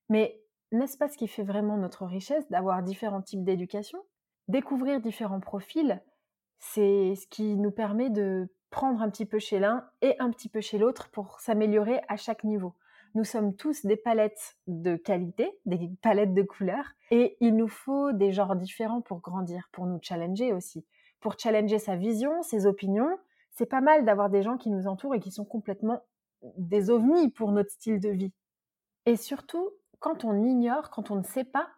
Mais 0.09 0.41
n'est-ce 0.71 0.97
pas 0.97 1.09
ce 1.09 1.17
qui 1.17 1.27
fait 1.27 1.43
vraiment 1.43 1.77
notre 1.77 2.05
richesse 2.05 2.49
d'avoir 2.49 2.83
différents 2.83 3.21
types 3.21 3.43
d'éducation? 3.43 3.99
Découvrir 4.47 5.01
différents 5.01 5.39
profils, 5.39 6.01
c'est 6.59 7.15
ce 7.15 7.27
qui 7.27 7.55
nous 7.57 7.71
permet 7.71 8.09
de 8.09 8.49
prendre 8.69 9.01
un 9.01 9.09
petit 9.09 9.25
peu 9.25 9.39
chez 9.39 9.59
l'un 9.59 9.89
et 10.01 10.15
un 10.19 10.31
petit 10.31 10.49
peu 10.49 10.61
chez 10.61 10.77
l'autre 10.77 11.09
pour 11.11 11.39
s'améliorer 11.39 12.01
à 12.07 12.17
chaque 12.17 12.43
niveau. 12.43 12.73
Nous 13.15 13.23
sommes 13.23 13.55
tous 13.55 13.85
des 13.85 13.95
palettes 13.95 14.57
de 14.67 14.95
qualité, 14.95 15.57
des 15.65 15.89
palettes 16.01 16.33
de 16.33 16.43
couleurs, 16.43 16.91
et 17.11 17.37
il 17.39 17.55
nous 17.55 17.67
faut 17.67 18.11
des 18.11 18.31
genres 18.31 18.55
différents 18.55 19.01
pour 19.01 19.21
grandir, 19.21 19.69
pour 19.71 19.85
nous 19.85 19.99
challenger 20.01 20.53
aussi. 20.53 20.85
Pour 21.19 21.39
challenger 21.39 21.79
sa 21.79 21.95
vision, 21.95 22.43
ses 22.43 22.65
opinions, 22.65 23.17
c'est 23.51 23.65
pas 23.65 23.81
mal 23.81 24.05
d'avoir 24.05 24.29
des 24.29 24.43
gens 24.43 24.57
qui 24.57 24.69
nous 24.69 24.87
entourent 24.87 25.15
et 25.15 25.19
qui 25.19 25.31
sont 25.31 25.45
complètement 25.45 25.99
des 26.57 26.89
ovnis 26.89 27.29
pour 27.29 27.51
notre 27.51 27.71
style 27.71 27.99
de 27.99 28.09
vie. 28.09 28.33
Et 29.07 29.15
surtout, 29.15 29.71
quand 29.99 30.25
on 30.25 30.43
ignore, 30.43 30.89
quand 30.89 31.11
on 31.11 31.15
ne 31.15 31.23
sait 31.23 31.43
pas, 31.43 31.69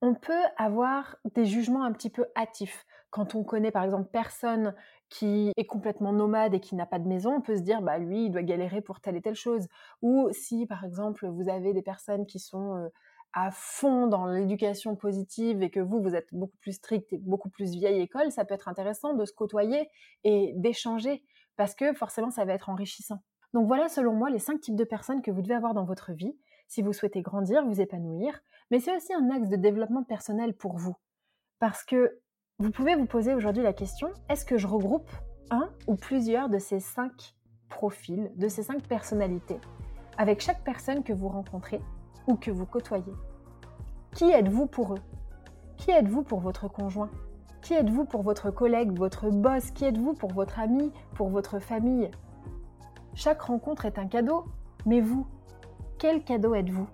on 0.00 0.14
peut 0.14 0.42
avoir 0.56 1.16
des 1.34 1.46
jugements 1.46 1.84
un 1.84 1.92
petit 1.92 2.10
peu 2.10 2.26
hâtifs. 2.36 2.84
Quand 3.10 3.34
on 3.34 3.44
connaît 3.44 3.70
par 3.70 3.84
exemple 3.84 4.10
personne 4.12 4.74
qui 5.08 5.52
est 5.56 5.66
complètement 5.66 6.12
nomade 6.12 6.52
et 6.54 6.60
qui 6.60 6.74
n'a 6.74 6.84
pas 6.84 6.98
de 6.98 7.08
maison, 7.08 7.36
on 7.36 7.40
peut 7.40 7.56
se 7.56 7.62
dire 7.62 7.80
bah 7.80 7.98
lui 7.98 8.26
il 8.26 8.30
doit 8.30 8.42
galérer 8.42 8.80
pour 8.80 9.00
telle 9.00 9.16
et 9.16 9.22
telle 9.22 9.34
chose. 9.34 9.66
Ou 10.02 10.28
si 10.32 10.66
par 10.66 10.84
exemple 10.84 11.26
vous 11.28 11.48
avez 11.48 11.72
des 11.72 11.82
personnes 11.82 12.26
qui 12.26 12.38
sont 12.38 12.76
euh, 12.76 12.88
à 13.32 13.50
fond 13.50 14.06
dans 14.06 14.26
l'éducation 14.26 14.94
positive 14.94 15.62
et 15.62 15.70
que 15.70 15.80
vous 15.80 16.02
vous 16.02 16.14
êtes 16.14 16.28
beaucoup 16.32 16.56
plus 16.58 16.72
strict 16.72 17.12
et 17.12 17.18
beaucoup 17.18 17.48
plus 17.48 17.70
vieille 17.70 18.00
école, 18.00 18.30
ça 18.30 18.44
peut 18.44 18.54
être 18.54 18.68
intéressant 18.68 19.14
de 19.14 19.24
se 19.24 19.32
côtoyer 19.32 19.88
et 20.24 20.52
d'échanger 20.56 21.24
parce 21.56 21.74
que 21.74 21.94
forcément 21.94 22.30
ça 22.30 22.44
va 22.44 22.52
être 22.52 22.68
enrichissant. 22.68 23.22
Donc 23.54 23.66
voilà 23.66 23.88
selon 23.88 24.12
moi 24.12 24.28
les 24.28 24.38
cinq 24.38 24.60
types 24.60 24.76
de 24.76 24.84
personnes 24.84 25.22
que 25.22 25.30
vous 25.30 25.40
devez 25.40 25.54
avoir 25.54 25.74
dans 25.74 25.84
votre 25.84 26.12
vie 26.12 26.36
si 26.74 26.82
vous 26.82 26.92
souhaitez 26.92 27.22
grandir, 27.22 27.64
vous 27.64 27.80
épanouir, 27.80 28.40
mais 28.72 28.80
c'est 28.80 28.96
aussi 28.96 29.14
un 29.14 29.30
axe 29.30 29.48
de 29.48 29.54
développement 29.54 30.02
personnel 30.02 30.54
pour 30.54 30.76
vous. 30.76 30.96
Parce 31.60 31.84
que 31.84 32.18
vous 32.58 32.72
pouvez 32.72 32.96
vous 32.96 33.06
poser 33.06 33.32
aujourd'hui 33.32 33.62
la 33.62 33.72
question, 33.72 34.08
est-ce 34.28 34.44
que 34.44 34.58
je 34.58 34.66
regroupe 34.66 35.08
un 35.52 35.70
ou 35.86 35.94
plusieurs 35.94 36.48
de 36.48 36.58
ces 36.58 36.80
cinq 36.80 37.36
profils, 37.68 38.32
de 38.34 38.48
ces 38.48 38.64
cinq 38.64 38.82
personnalités, 38.88 39.60
avec 40.18 40.40
chaque 40.40 40.64
personne 40.64 41.04
que 41.04 41.12
vous 41.12 41.28
rencontrez 41.28 41.80
ou 42.26 42.34
que 42.34 42.50
vous 42.50 42.66
côtoyez? 42.66 43.14
Qui 44.12 44.32
êtes-vous 44.32 44.66
pour 44.66 44.94
eux? 44.94 45.02
Qui 45.76 45.92
êtes-vous 45.92 46.24
pour 46.24 46.40
votre 46.40 46.66
conjoint? 46.66 47.10
Qui 47.62 47.74
êtes-vous 47.74 48.04
pour 48.04 48.22
votre 48.22 48.50
collègue, 48.50 48.98
votre 48.98 49.30
boss? 49.30 49.70
Qui 49.70 49.84
êtes-vous 49.84 50.14
pour 50.14 50.32
votre 50.32 50.58
ami, 50.58 50.92
pour 51.14 51.28
votre 51.28 51.60
famille? 51.60 52.10
Chaque 53.14 53.42
rencontre 53.42 53.84
est 53.84 53.96
un 53.96 54.08
cadeau, 54.08 54.46
mais 54.86 55.00
vous, 55.00 55.24
quel 56.04 56.22
cadeau 56.22 56.54
êtes-vous? 56.54 56.86